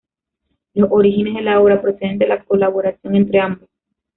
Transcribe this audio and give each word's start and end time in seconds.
Los 0.73 0.89
orígenes 0.91 1.35
de 1.35 1.41
la 1.43 1.59
obra 1.59 1.79
proceden 1.79 2.17
de 2.17 2.25
la 2.25 2.43
colaboración 2.43 3.13
entre 3.15 3.39
ambos. 3.39 3.69